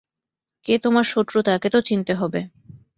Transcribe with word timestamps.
কে 0.65 0.73
তোমার 0.77 1.05
শত্রু 1.05 1.37
তাকে 1.41 1.67
তো 1.69 1.79
চিনতে 1.81 2.13
হবে। 2.13 2.41